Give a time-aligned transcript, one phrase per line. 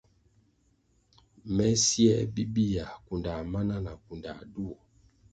[1.55, 4.77] Me siē bibihya, kundā mana na na kunda duo.